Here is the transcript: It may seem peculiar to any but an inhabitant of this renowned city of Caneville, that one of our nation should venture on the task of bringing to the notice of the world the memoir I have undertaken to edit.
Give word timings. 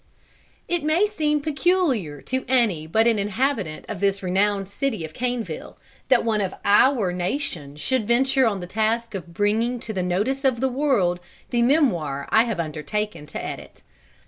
It 0.67 0.83
may 0.83 1.05
seem 1.05 1.41
peculiar 1.41 2.23
to 2.23 2.43
any 2.47 2.87
but 2.87 3.05
an 3.05 3.19
inhabitant 3.19 3.85
of 3.87 3.99
this 3.99 4.23
renowned 4.23 4.67
city 4.67 5.05
of 5.05 5.13
Caneville, 5.13 5.77
that 6.09 6.25
one 6.25 6.41
of 6.41 6.55
our 6.65 7.13
nation 7.13 7.75
should 7.75 8.07
venture 8.07 8.47
on 8.47 8.61
the 8.61 8.65
task 8.65 9.13
of 9.13 9.31
bringing 9.31 9.79
to 9.81 9.93
the 9.93 10.01
notice 10.01 10.43
of 10.43 10.59
the 10.59 10.69
world 10.69 11.19
the 11.51 11.61
memoir 11.61 12.27
I 12.31 12.45
have 12.45 12.59
undertaken 12.59 13.27
to 13.27 13.45
edit. 13.45 13.83